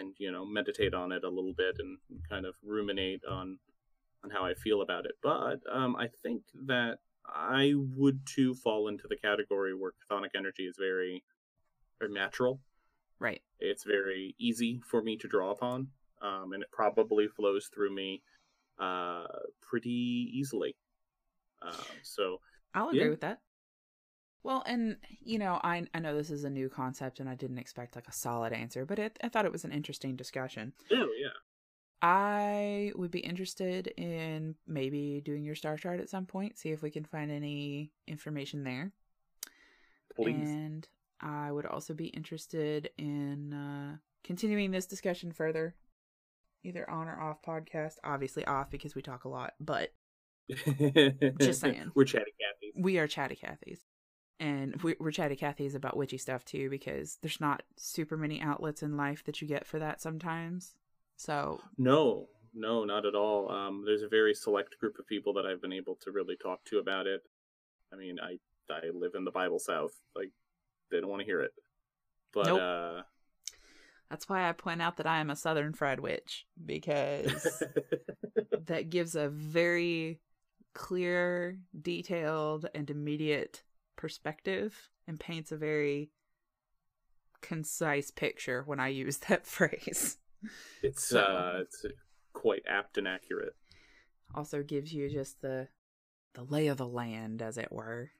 [0.00, 3.58] and you know meditate on it a little bit and kind of ruminate on
[4.24, 5.12] on how I feel about it.
[5.22, 10.64] But um, I think that I would too fall into the category where chthonic energy
[10.64, 11.24] is very
[12.00, 12.60] very natural.
[13.18, 13.42] right.
[13.60, 15.88] It's very easy for me to draw upon,
[16.22, 18.22] um, and it probably flows through me
[18.78, 19.26] uh,
[19.60, 20.76] pretty easily.
[21.62, 22.40] Um, so
[22.74, 23.10] I'll agree Yeah.
[23.10, 23.40] with that.
[24.42, 27.58] Well, and you know, I I know this is a new concept, and I didn't
[27.58, 30.72] expect like a solid answer, but it, I thought it was an interesting discussion.
[30.92, 31.28] oh yeah,
[32.02, 36.82] I would be interested in maybe doing your star chart at some point, see if
[36.82, 38.92] we can find any information there.
[40.16, 40.48] please.
[40.48, 40.88] And
[41.20, 45.74] I would also be interested in uh, continuing this discussion further,
[46.64, 47.96] either on or off podcast.
[48.02, 49.92] Obviously off because we talk a lot, but
[51.38, 51.92] just saying.
[51.94, 52.72] We're chatty Cathy.
[52.76, 53.84] we are chatty Cathy's.
[54.40, 58.82] And we- we're chatty Cathy's about witchy stuff too because there's not super many outlets
[58.82, 60.74] in life that you get for that sometimes.
[61.16, 63.50] So, No, no, not at all.
[63.50, 66.64] Um, there's a very select group of people that I've been able to really talk
[66.64, 67.22] to about it.
[67.92, 68.38] I mean, I
[68.72, 69.92] I live in the Bible South.
[70.16, 70.30] Like
[70.90, 71.52] they don't want to hear it.
[72.32, 72.60] But Nope.
[72.62, 73.02] uh
[74.08, 77.62] That's why I point out that I am a Southern fried witch because
[78.66, 80.20] that gives a very
[80.72, 83.62] clear, detailed, and immediate
[84.00, 86.10] perspective and paints a very
[87.42, 90.16] concise picture when I use that phrase.
[90.82, 91.84] it's So- uh it's
[92.32, 93.54] quite apt and accurate.
[94.34, 95.68] Also gives you just the
[96.34, 98.10] the lay of the land, as it were.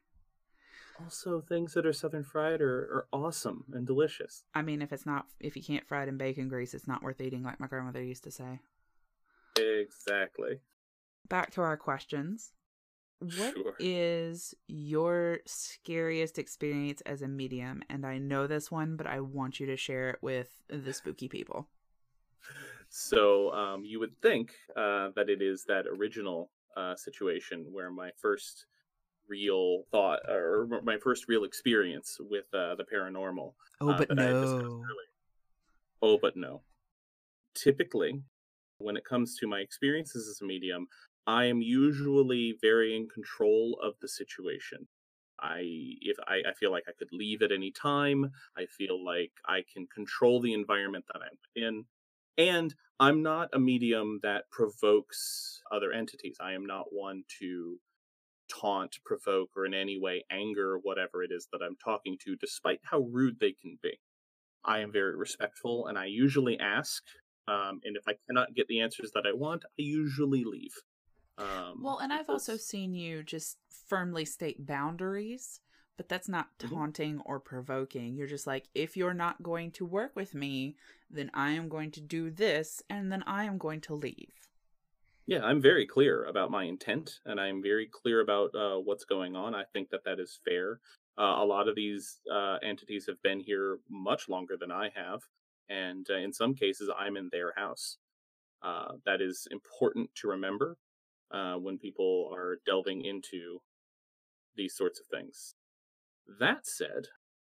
[1.01, 4.43] Also, things that are southern fried are, are awesome and delicious.
[4.53, 7.03] I mean, if it's not, if you can't fry it in bacon grease, it's not
[7.03, 8.59] worth eating, like my grandmother used to say.
[9.57, 10.61] Exactly.
[11.29, 12.51] Back to our questions.
[13.21, 14.77] What is Sure.
[14.77, 17.83] your scariest experience as a medium?
[17.91, 21.29] And I know this one, but I want you to share it with the spooky
[21.29, 21.69] people.
[22.89, 28.11] So um, you would think uh, that it is that original uh, situation where my
[28.21, 28.67] first
[29.29, 33.53] real thought or my first real experience with uh, the paranormal.
[33.81, 34.85] Oh, uh, but that I had discussed no.
[36.03, 36.63] Oh, but no.
[37.55, 38.23] Typically,
[38.79, 40.89] when it comes to my experiences as a medium,
[41.27, 44.89] I am usually very in control of the situation.
[45.41, 45.61] I
[46.01, 48.31] if I, I feel like I could leave at any time.
[48.57, 51.85] I feel like I can control the environment that I'm in.
[52.37, 56.37] And I'm not a medium that provokes other entities.
[56.41, 57.79] I am not one to
[58.51, 62.81] taunt, provoke, or in any way anger whatever it is that I'm talking to, despite
[62.83, 63.99] how rude they can be.
[64.65, 67.03] I am very respectful and I usually ask.
[67.49, 70.75] Um, and if I cannot get the answers that I want, I usually leave.
[71.41, 75.61] Um, Well, and I've also seen you just firmly state boundaries,
[75.97, 76.69] but that's not Mhm.
[76.69, 78.17] taunting or provoking.
[78.17, 80.77] You're just like, if you're not going to work with me,
[81.09, 84.49] then I am going to do this, and then I am going to leave.
[85.27, 89.37] Yeah, I'm very clear about my intent, and I'm very clear about uh, what's going
[89.37, 89.55] on.
[89.55, 90.81] I think that that is fair.
[91.19, 95.21] Uh, a lot of these uh, entities have been here much longer than I have,
[95.69, 97.99] and uh, in some cases, I'm in their house.
[98.63, 100.77] Uh, that is important to remember
[101.33, 103.61] uh, when people are delving into
[104.57, 105.55] these sorts of things.
[106.39, 107.07] That said,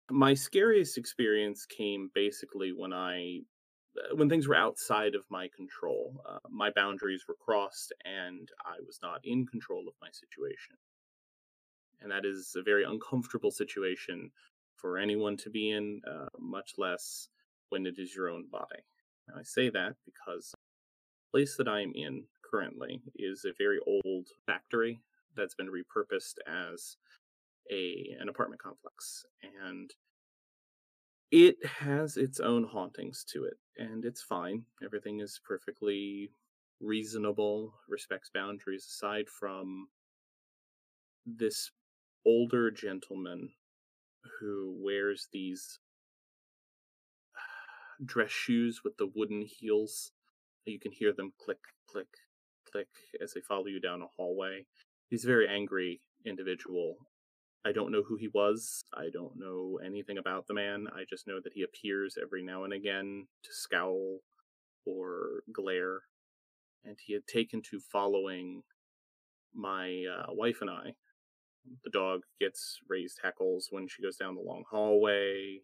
[0.09, 3.41] my scariest experience came basically when I
[3.97, 6.21] uh, when things were outside of my control.
[6.27, 10.77] Uh, my boundaries were crossed, and I was not in control of my situation.
[12.01, 14.31] And that is a very uncomfortable situation
[14.75, 17.27] for anyone to be in, uh, much less
[17.69, 18.83] when it is your own body.
[19.27, 23.79] Now, I say that because the place that I am in currently is a very
[23.87, 25.01] old factory
[25.35, 26.97] that's been repurposed as
[27.71, 29.25] a an apartment complex,
[29.63, 29.91] and
[31.31, 34.63] it has its own hauntings to it, and it's fine.
[34.83, 36.31] Everything is perfectly
[36.81, 39.87] reasonable, respects boundaries, aside from
[41.25, 41.71] this
[42.25, 43.49] older gentleman
[44.39, 45.79] who wears these
[48.05, 50.11] dress shoes with the wooden heels.
[50.65, 52.07] You can hear them click, click,
[53.21, 54.65] as they follow you down a hallway.
[55.09, 56.95] He's a very angry individual.
[57.65, 58.83] I don't know who he was.
[58.93, 60.87] I don't know anything about the man.
[60.93, 64.19] I just know that he appears every now and again to scowl
[64.85, 66.01] or glare.
[66.83, 68.63] And he had taken to following
[69.53, 70.95] my uh, wife and I.
[71.83, 75.59] The dog gets raised hackles when she goes down the long hallway.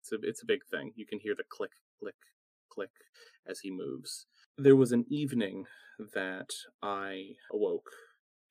[0.00, 0.92] It's a it's a big thing.
[0.96, 2.16] You can hear the click, click,
[2.74, 2.90] click
[3.46, 4.26] as he moves.
[4.56, 5.64] There was an evening
[6.14, 6.50] that
[6.82, 7.90] I awoke,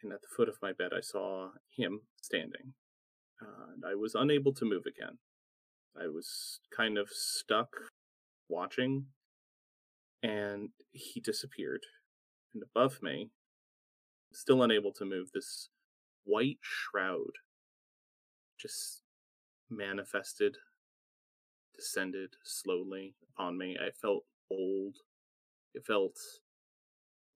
[0.01, 2.73] and at the foot of my bed I saw him standing.
[3.41, 5.17] Uh, and I was unable to move again.
[5.99, 7.69] I was kind of stuck
[8.49, 9.07] watching,
[10.21, 11.81] and he disappeared.
[12.53, 13.29] And above me,
[14.31, 15.69] still unable to move, this
[16.23, 17.33] white shroud
[18.59, 19.01] just
[19.69, 20.57] manifested,
[21.75, 23.77] descended slowly upon me.
[23.79, 24.95] I felt old.
[25.73, 26.17] It felt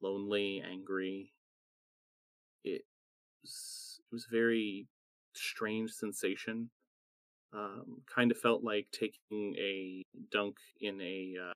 [0.02, 1.34] lonely, angry.
[2.64, 2.84] It
[3.44, 4.88] was, it was a very
[5.34, 6.70] strange sensation.
[7.54, 11.54] Um, kind of felt like taking a dunk in a uh,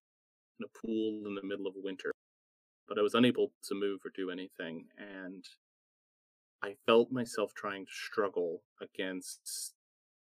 [0.60, 2.12] in a pool in the middle of winter,
[2.88, 5.44] but I was unable to move or do anything, and
[6.64, 9.74] I felt myself trying to struggle against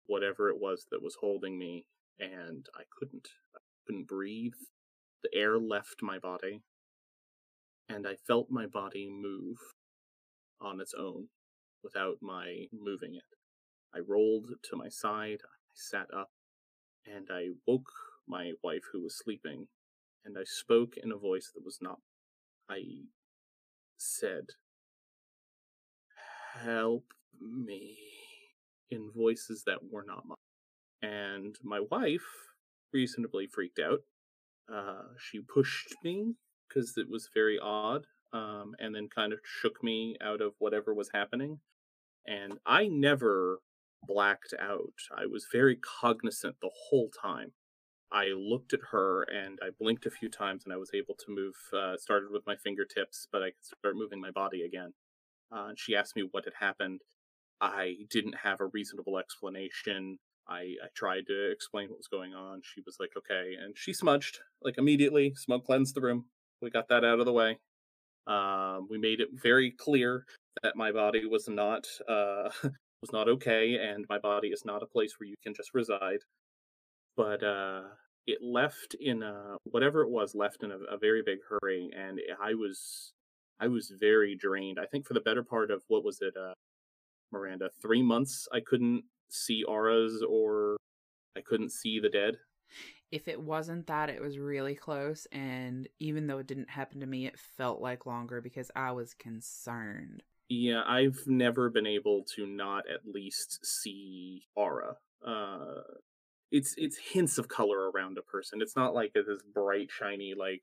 [0.06, 1.84] whatever it was that was holding me,
[2.18, 3.28] and I couldn't.
[3.54, 4.52] I couldn't breathe.
[5.22, 6.62] The air left my body,
[7.88, 9.58] and I felt my body move
[10.60, 11.28] on its own
[11.82, 13.22] without my moving it.
[13.94, 16.30] I rolled to my side, I sat up,
[17.06, 17.90] and I woke
[18.26, 19.68] my wife who was sleeping,
[20.24, 22.00] and I spoke in a voice that was not.
[22.68, 22.82] I
[23.96, 24.46] said,
[26.62, 27.04] Help
[27.40, 27.98] me
[28.90, 30.45] in voices that were not mine.
[31.02, 32.26] And my wife
[32.92, 34.00] reasonably freaked out.
[34.72, 36.34] Uh, she pushed me
[36.68, 40.92] because it was very odd, um, and then kind of shook me out of whatever
[40.92, 41.60] was happening.
[42.26, 43.60] And I never
[44.06, 44.94] blacked out.
[45.16, 47.52] I was very cognizant the whole time.
[48.12, 51.24] I looked at her and I blinked a few times and I was able to
[51.28, 54.94] move, uh, started with my fingertips, but I could start moving my body again.
[55.50, 57.00] Uh, she asked me what had happened.
[57.60, 60.18] I didn't have a reasonable explanation.
[60.48, 62.60] I, I tried to explain what was going on.
[62.62, 63.54] She was like, okay.
[63.60, 66.26] And she smudged, like immediately, smoke cleansed the room.
[66.62, 67.58] We got that out of the way.
[68.26, 70.24] Um, we made it very clear
[70.62, 72.50] that my body was not uh,
[73.00, 76.20] was not okay, and my body is not a place where you can just reside.
[77.16, 77.82] But uh,
[78.26, 82.20] it left in a whatever it was left in a, a very big hurry, and
[82.42, 83.12] I was
[83.60, 84.78] I was very drained.
[84.80, 86.54] I think for the better part of what was it, uh,
[87.32, 90.76] Miranda, three months I couldn't see auras or
[91.36, 92.36] I couldn't see the dead.
[93.12, 95.26] If it wasn't that, it was really close.
[95.30, 99.14] And even though it didn't happen to me, it felt like longer because I was
[99.14, 100.22] concerned.
[100.48, 104.96] Yeah, I've never been able to not at least see aura.
[105.26, 105.82] Uh,
[106.52, 108.62] it's it's hints of color around a person.
[108.62, 110.62] It's not like this bright, shiny like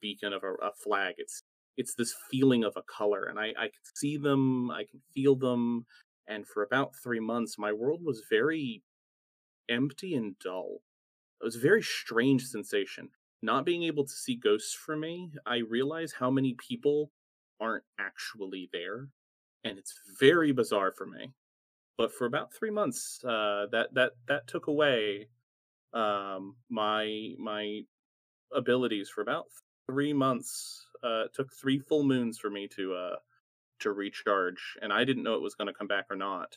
[0.00, 1.14] beacon of a, a flag.
[1.18, 1.42] It's
[1.76, 5.34] it's this feeling of a color, and I I can see them, I can feel
[5.34, 5.86] them,
[6.26, 8.82] and for about three months, my world was very
[9.68, 10.80] empty and dull.
[11.40, 13.10] It was a very strange sensation.
[13.42, 17.10] Not being able to see ghosts for me, I realize how many people
[17.60, 19.08] aren't actually there,
[19.64, 21.32] and it's very bizarre for me.
[21.98, 25.28] But for about three months, uh, that that that took away
[25.92, 27.82] um, my my
[28.52, 29.46] abilities for about
[29.86, 30.86] three months.
[31.02, 33.16] Uh, took three full moons for me to uh,
[33.84, 36.56] to recharge, and I didn't know it was going to come back or not.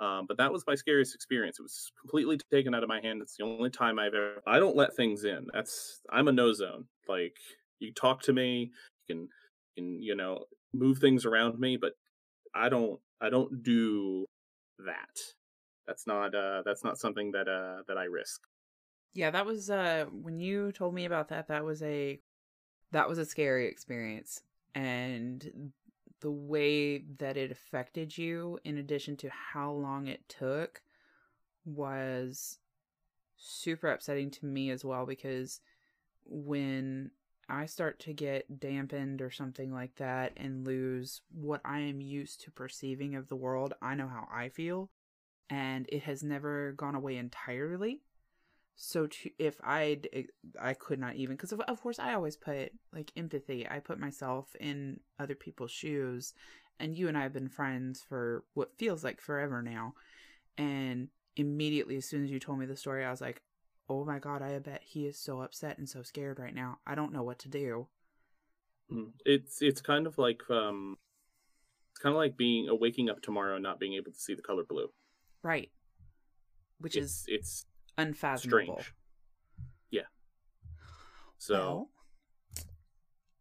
[0.00, 1.60] Um, but that was my scariest experience.
[1.60, 3.22] It was completely taken out of my hand.
[3.22, 4.42] It's the only time I've ever.
[4.46, 5.46] I don't let things in.
[5.52, 6.86] That's I'm a no zone.
[7.08, 7.36] Like
[7.78, 8.72] you talk to me,
[9.06, 9.28] you can,
[9.76, 11.92] you can you know move things around me, but
[12.54, 14.26] I don't I don't do
[14.80, 15.20] that.
[15.86, 18.40] That's not uh that's not something that uh that I risk.
[19.14, 22.18] Yeah, that was uh when you told me about that, that was a
[22.90, 24.42] that was a scary experience.
[24.74, 25.72] And
[26.22, 30.80] the way that it affected you, in addition to how long it took,
[31.64, 32.58] was
[33.36, 35.60] super upsetting to me as well because
[36.24, 37.10] when
[37.48, 42.40] I start to get dampened or something like that and lose what I am used
[42.42, 44.90] to perceiving of the world, I know how I feel.
[45.50, 48.00] And it has never gone away entirely.
[48.74, 50.08] So to, if i'd
[50.60, 53.66] I could not even because of, of course I always put like empathy.
[53.68, 56.34] I put myself in other people's shoes,
[56.80, 59.94] and you and I have been friends for what feels like forever now.
[60.58, 63.42] And immediately, as soon as you told me the story, I was like,
[63.88, 64.42] "Oh my god!
[64.42, 66.78] I bet he is so upset and so scared right now.
[66.86, 67.88] I don't know what to do."
[68.90, 69.10] Hmm.
[69.24, 70.96] It's it's kind of like um,
[71.92, 74.34] it's kind of like being uh, waking up tomorrow and not being able to see
[74.34, 74.88] the color blue.
[75.42, 75.70] Right.
[76.78, 77.66] Which it's, is it's
[77.98, 78.80] unfathomable.
[78.80, 78.94] Strange.
[79.90, 80.02] Yeah.
[81.38, 81.54] So.
[81.54, 81.88] Well,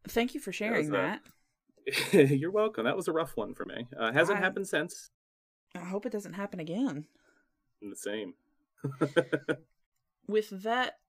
[0.08, 1.22] thank you for sharing that.
[1.24, 1.32] that.
[2.38, 2.86] You're welcome.
[2.86, 3.88] That was a rough one for me.
[3.98, 5.10] Uh, hasn't I, happened since.
[5.76, 7.06] I hope it doesn't happen again.
[7.82, 8.34] The same.
[10.28, 11.00] With that,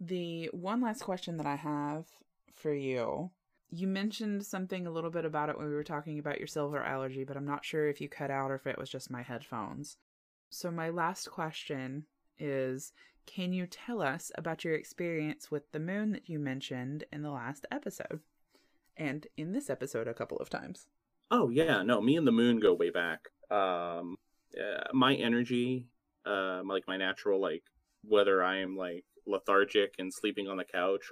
[0.00, 2.06] the one last question that I have
[2.54, 3.30] for you.
[3.70, 6.82] You mentioned something a little bit about it when we were talking about your silver
[6.82, 9.22] allergy, but I'm not sure if you cut out or if it was just my
[9.22, 9.96] headphones.
[10.50, 12.06] So, my last question
[12.38, 12.92] is
[13.26, 17.30] can you tell us about your experience with the moon that you mentioned in the
[17.30, 18.20] last episode?
[18.96, 20.86] And in this episode, a couple of times.
[21.30, 21.82] Oh, yeah.
[21.82, 23.28] No, me and the moon go way back.
[23.50, 24.16] Um,
[24.56, 25.86] uh, my energy,
[26.24, 27.64] uh, like my natural, like,
[28.02, 31.10] whether I am like lethargic and sleeping on the couch,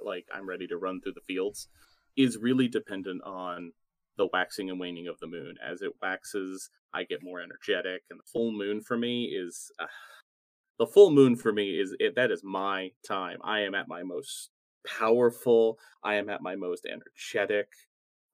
[0.00, 1.68] like I'm ready to run through the fields,
[2.16, 3.72] is really dependent on
[4.16, 5.56] the waxing and waning of the moon.
[5.62, 9.72] As it waxes, I get more energetic, and the full moon for me is.
[9.78, 9.86] Uh,
[10.78, 13.38] the full moon for me is it, that is my time.
[13.42, 14.50] I am at my most
[14.86, 15.78] powerful.
[16.04, 17.68] I am at my most energetic.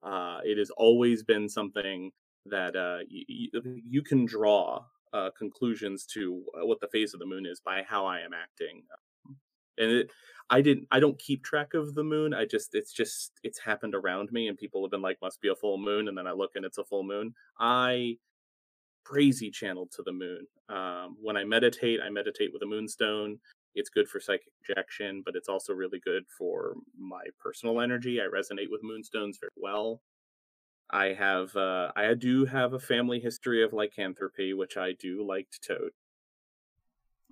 [0.01, 2.11] Uh, it has always been something
[2.45, 4.83] that uh, y- y- you can draw
[5.13, 8.33] uh, conclusions to uh, what the phase of the moon is by how I am
[8.33, 8.83] acting.
[9.77, 10.11] And it,
[10.49, 10.87] I didn't.
[10.91, 12.33] I don't keep track of the moon.
[12.33, 12.75] I just.
[12.75, 13.31] It's just.
[13.43, 16.17] It's happened around me, and people have been like, "Must be a full moon," and
[16.17, 17.33] then I look and it's a full moon.
[17.59, 18.17] I
[19.03, 20.47] crazy channeled to the moon.
[20.69, 23.39] Um, when I meditate, I meditate with a moonstone.
[23.75, 28.19] It's good for psychic projection, but it's also really good for my personal energy.
[28.21, 30.01] I resonate with moonstones very well.
[30.91, 35.47] I have uh I do have a family history of lycanthropy, which I do like
[35.51, 35.93] to tote.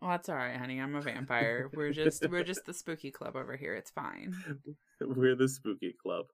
[0.02, 0.82] Well, that's all right, honey.
[0.82, 1.70] I'm a vampire.
[1.74, 3.76] We're just we're just the spooky club over here.
[3.76, 4.36] It's fine.
[5.00, 6.26] We're the spooky club.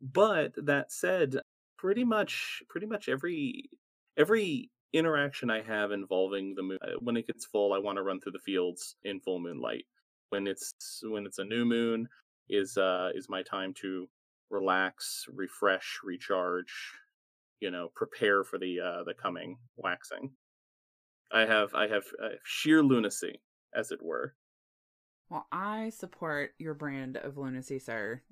[0.00, 1.36] But that said,
[1.76, 3.68] pretty much pretty much every
[4.16, 8.02] every interaction I have involving the moon uh, when it gets full, I want to
[8.02, 9.84] run through the fields in full moonlight.
[10.30, 10.72] When it's
[11.02, 12.08] when it's a new moon
[12.48, 14.08] is uh is my time to
[14.50, 16.72] relax, refresh, recharge,
[17.60, 20.30] you know, prepare for the uh the coming waxing.
[21.32, 23.40] I have I have uh, sheer lunacy,
[23.74, 24.34] as it were.
[25.28, 28.22] Well, I support your brand of lunacy, sir.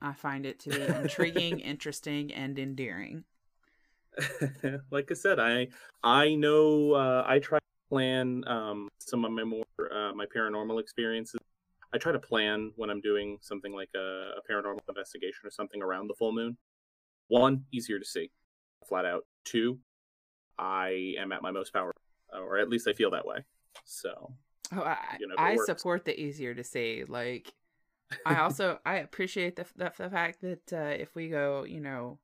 [0.00, 3.24] I find it to be intriguing, interesting, and endearing.
[4.90, 5.68] like I said, I
[6.02, 10.80] I know uh, I try to plan um, some of my more uh, my paranormal
[10.80, 11.40] experiences.
[11.92, 15.82] I try to plan when I'm doing something like a, a paranormal investigation or something
[15.82, 16.56] around the full moon.
[17.28, 18.30] One, easier to see,
[18.86, 19.24] flat out.
[19.44, 19.78] Two,
[20.58, 21.92] I am at my most power
[22.32, 23.38] or at least I feel that way.
[23.84, 24.32] So,
[24.74, 27.04] oh, I, you know, I support the easier to say.
[27.06, 27.52] Like,
[28.26, 32.18] I also I appreciate the the, the fact that uh, if we go, you know,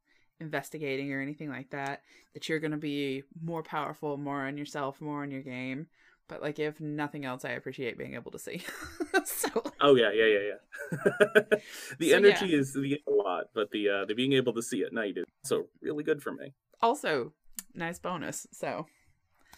[0.44, 2.02] investigating or anything like that,
[2.34, 5.86] that you're going to be more powerful, more on yourself, more on your game.
[6.28, 8.62] But like, if nothing else, I appreciate being able to see.
[9.24, 9.62] so.
[9.80, 11.42] Oh yeah, yeah, yeah, yeah.
[11.98, 12.58] the so, energy yeah.
[12.58, 15.24] is the a lot, but the uh, the being able to see at night is
[15.44, 16.54] so really good for me.
[16.80, 17.32] Also,
[17.74, 18.46] nice bonus.
[18.52, 18.86] So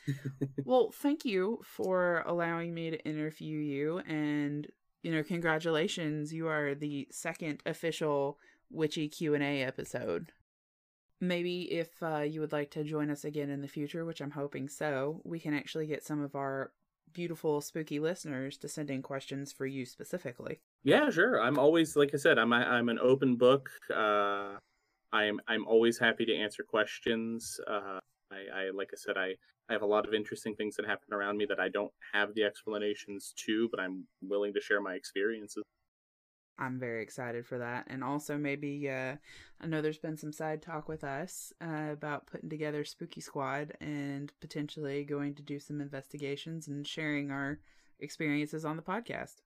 [0.64, 4.66] well, thank you for allowing me to interview you and
[5.06, 8.38] you know, congratulations, you are the second official
[8.70, 10.32] witchy Q&A episode.
[11.20, 14.32] Maybe if uh, you would like to join us again in the future, which I'm
[14.32, 16.72] hoping so, we can actually get some of our
[17.12, 20.60] beautiful spooky listeners to send in questions for you specifically.
[20.84, 21.40] Yeah, sure.
[21.40, 23.70] I'm always like I said, I'm I'm an open book.
[23.94, 24.56] Uh
[25.12, 27.58] I'm I'm always happy to answer questions.
[27.66, 27.98] Uh
[28.30, 29.34] I, I like I said, I
[29.68, 32.34] I have a lot of interesting things that happen around me that I don't have
[32.34, 35.64] the explanations to, but I'm willing to share my experiences.
[36.58, 37.86] I'm very excited for that.
[37.88, 39.16] And also, maybe uh,
[39.60, 43.74] I know there's been some side talk with us uh, about putting together Spooky Squad
[43.80, 47.58] and potentially going to do some investigations and sharing our
[48.00, 49.36] experiences on the podcast.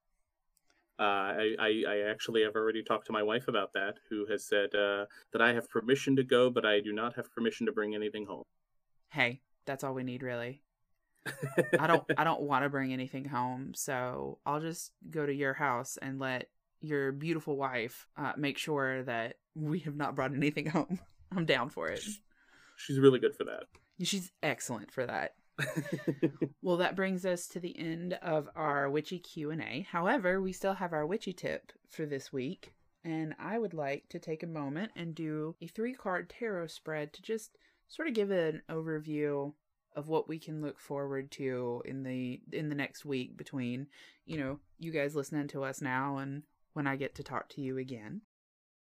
[0.98, 4.44] Uh, I, I, I, actually have already talked to my wife about that, who has
[4.44, 7.72] said uh, that I have permission to go, but I do not have permission to
[7.72, 8.42] bring anything home.
[9.08, 10.60] Hey, that's all we need, really.
[11.78, 15.54] I don't I don't want to bring anything home, so I'll just go to your
[15.54, 16.48] house and let
[16.80, 20.98] your beautiful wife uh, make sure that we have not brought anything home.
[21.36, 22.02] I'm down for it.
[22.76, 23.64] She's really good for that.
[24.02, 25.34] She's excellent for that.
[26.62, 29.86] well, that brings us to the end of our witchy Q&A.
[29.90, 32.72] However, we still have our witchy tip for this week,
[33.04, 37.22] and I would like to take a moment and do a three-card tarot spread to
[37.22, 37.58] just
[37.88, 39.52] sort of give an overview
[39.96, 43.88] of what we can look forward to in the in the next week between
[44.24, 47.60] you know you guys listening to us now and when I get to talk to
[47.60, 48.22] you again.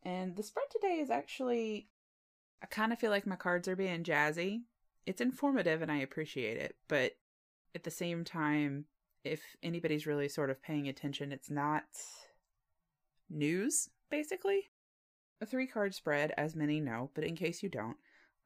[0.04, 1.90] And the spread today is actually
[2.62, 4.62] I kind of feel like my cards are being jazzy.
[5.06, 7.14] It's informative and I appreciate it, but
[7.76, 8.86] at the same time
[9.24, 11.84] if anybody's really sort of paying attention, it's not
[13.30, 14.70] news basically.
[15.42, 17.98] A three card spread, as many know, but in case you don't,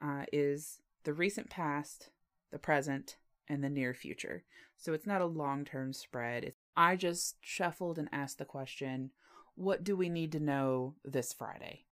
[0.01, 2.09] uh, is the recent past,
[2.51, 3.15] the present,
[3.47, 4.43] and the near future.
[4.77, 6.43] So it's not a long term spread.
[6.43, 9.11] It's, I just shuffled and asked the question
[9.55, 11.85] what do we need to know this Friday?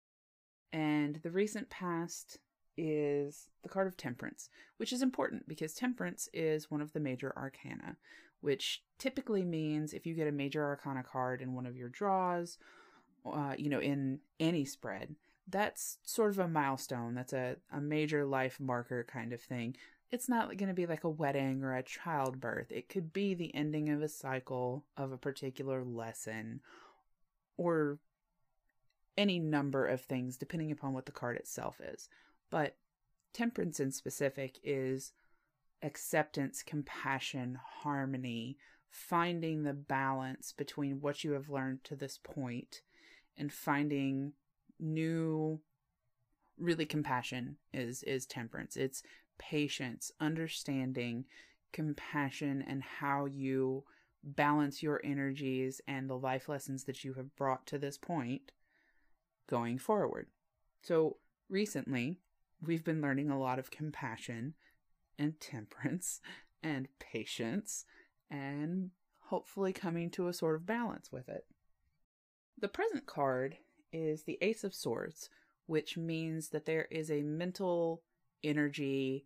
[0.71, 2.37] And the recent past
[2.77, 7.33] is the card of temperance, which is important because temperance is one of the major
[7.35, 7.97] arcana,
[8.41, 12.57] which typically means if you get a major arcana card in one of your draws,
[13.25, 15.15] uh, you know, in any spread,
[15.47, 17.15] that's sort of a milestone.
[17.15, 19.75] That's a, a major life marker kind of thing.
[20.11, 22.71] It's not going to be like a wedding or a childbirth.
[22.71, 26.61] It could be the ending of a cycle of a particular lesson
[27.57, 27.99] or
[29.17, 32.07] any number of things, depending upon what the card itself is.
[32.49, 32.77] But
[33.33, 35.11] temperance in specific is
[35.83, 38.57] acceptance, compassion, harmony,
[38.89, 42.81] finding the balance between what you have learned to this point
[43.37, 44.33] and finding
[44.79, 45.59] new
[46.57, 49.03] really compassion is is temperance it's
[49.37, 51.25] patience understanding
[51.71, 53.83] compassion and how you
[54.23, 58.51] balance your energies and the life lessons that you have brought to this point
[59.47, 60.27] going forward.
[60.81, 61.17] So
[61.49, 62.19] recently
[62.61, 64.55] we've been learning a lot of compassion
[65.17, 66.21] and temperance
[66.63, 67.85] and patience
[68.29, 68.91] and
[69.27, 71.45] hopefully coming to a sort of balance with it.
[72.59, 73.57] The present card
[73.93, 75.29] is the Ace of Swords,
[75.67, 78.01] which means that there is a mental
[78.43, 79.25] energy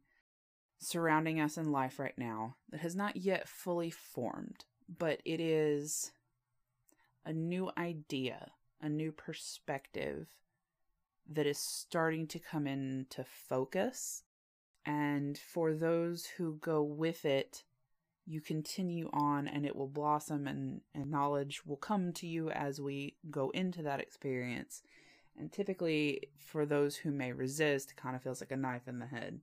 [0.80, 4.66] surrounding us in life right now that has not yet fully formed,
[4.97, 6.12] but it is
[7.24, 8.51] a new idea,
[8.82, 10.28] a new perspective
[11.30, 14.24] that is starting to come into focus.
[14.86, 17.64] And for those who go with it,
[18.26, 22.82] you continue on and it will blossom and, and knowledge will come to you as
[22.82, 24.82] we go into that experience.
[25.38, 29.07] And typically, for those who may resist, kind of feels like a knife in the
[29.07, 29.39] head.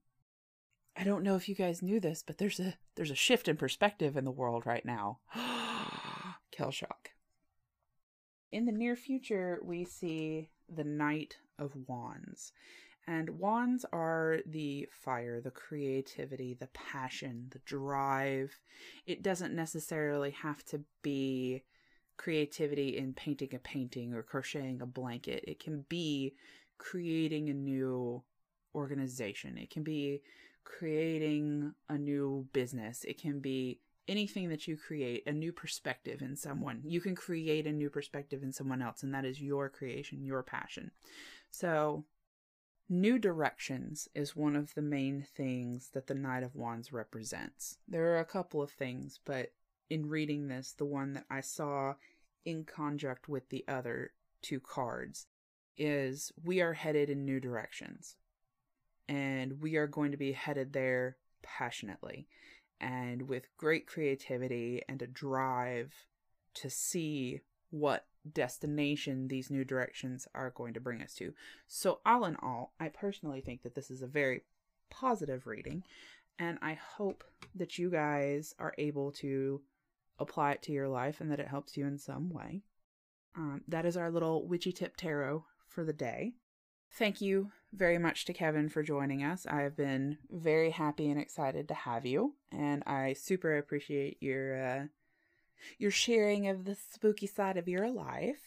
[0.96, 3.56] I don't know if you guys knew this, but there's a there's a shift in
[3.56, 5.20] perspective in the world right now.
[6.56, 7.12] Kelshock.
[8.50, 12.52] In the near future, we see the Knight of Wands.
[13.06, 18.58] And wands are the fire, the creativity, the passion, the drive.
[19.06, 21.62] It doesn't necessarily have to be
[22.18, 25.44] creativity in painting a painting or crocheting a blanket.
[25.46, 26.34] It can be
[26.76, 28.22] creating a new
[28.74, 29.56] organization.
[29.56, 30.20] It can be
[30.64, 33.04] creating a new business.
[33.04, 36.82] It can be anything that you create, a new perspective in someone.
[36.84, 40.42] You can create a new perspective in someone else, and that is your creation, your
[40.42, 40.90] passion.
[41.50, 42.04] So,
[42.88, 47.78] new directions is one of the main things that the Knight of Wands represents.
[47.86, 49.52] There are a couple of things, but
[49.90, 51.94] in reading this, the one that I saw
[52.44, 54.12] in conjunct with the other
[54.42, 55.26] two cards
[55.76, 58.16] is we are headed in new directions.
[59.08, 62.26] And we are going to be headed there passionately
[62.80, 65.92] and with great creativity and a drive
[66.54, 71.32] to see what destination these new directions are going to bring us to.
[71.66, 74.42] So, all in all, I personally think that this is a very
[74.90, 75.84] positive reading,
[76.38, 77.24] and I hope
[77.54, 79.60] that you guys are able to
[80.18, 82.62] apply it to your life and that it helps you in some way.
[83.36, 86.32] Um, that is our little witchy tip tarot for the day.
[86.92, 89.46] Thank you very much to Kevin for joining us.
[89.46, 94.84] I've been very happy and excited to have you, and I super appreciate your uh,
[95.76, 98.40] your sharing of the spooky side of your life.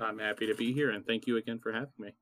[0.00, 2.12] I'm happy to be here, and thank you again for having me.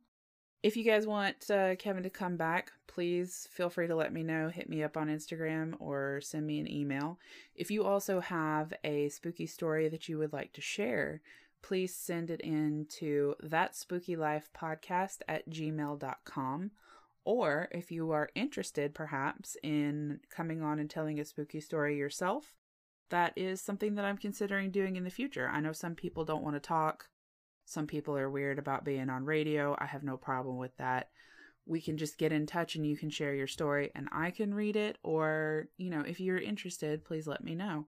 [0.64, 4.22] If you guys want uh, Kevin to come back, please feel free to let me
[4.22, 4.48] know.
[4.48, 7.18] Hit me up on Instagram or send me an email.
[7.54, 11.20] If you also have a spooky story that you would like to share,
[11.60, 16.70] please send it in to that podcast at gmail.com.
[17.26, 22.54] Or if you are interested perhaps in coming on and telling a spooky story yourself,
[23.10, 25.46] that is something that I'm considering doing in the future.
[25.46, 27.10] I know some people don't want to talk.
[27.64, 29.76] Some people are weird about being on radio.
[29.78, 31.10] I have no problem with that.
[31.66, 34.52] We can just get in touch and you can share your story and I can
[34.52, 34.98] read it.
[35.02, 37.86] Or, you know, if you're interested, please let me know.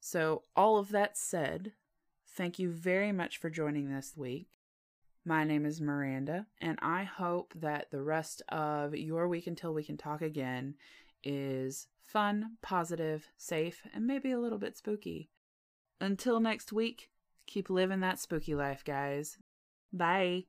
[0.00, 1.72] So, all of that said,
[2.30, 4.48] Thank you very much for joining this week.
[5.24, 9.82] My name is Miranda, and I hope that the rest of your week until we
[9.82, 10.74] can talk again
[11.24, 15.30] is fun, positive, safe, and maybe a little bit spooky.
[16.00, 17.10] Until next week,
[17.48, 19.36] keep living that spooky life, guys.
[19.92, 20.44] Bye.